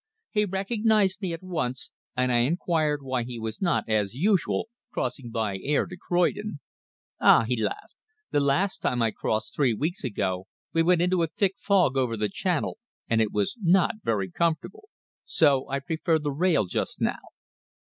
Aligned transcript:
He 0.31 0.45
recognized 0.45 1.21
me 1.21 1.31
at 1.31 1.43
once, 1.43 1.91
and 2.17 2.31
I 2.31 2.37
inquired 2.37 3.03
why 3.03 3.21
he 3.21 3.37
was 3.37 3.61
not, 3.61 3.87
as 3.87 4.15
usual, 4.15 4.67
crossing 4.91 5.29
by 5.29 5.59
air 5.59 5.85
to 5.85 5.95
Croydon. 5.95 6.59
"Ah!" 7.19 7.43
he 7.47 7.55
laughed. 7.55 7.93
"The 8.31 8.39
last 8.39 8.79
time 8.81 9.03
I 9.03 9.11
crossed 9.11 9.53
three 9.55 9.75
weeks 9.75 10.03
ago 10.03 10.47
we 10.73 10.81
went 10.81 11.03
into 11.03 11.21
a 11.21 11.27
thick 11.27 11.53
fog 11.59 11.97
over 11.97 12.17
the 12.17 12.29
Channel, 12.29 12.79
and 13.07 13.21
it 13.21 13.31
was 13.31 13.55
not 13.61 13.97
very 14.03 14.31
comfortable. 14.31 14.89
So 15.23 15.69
I 15.69 15.77
prefer 15.79 16.17
the 16.17 16.31
rail 16.31 16.65
just 16.65 16.99
now." 16.99 17.19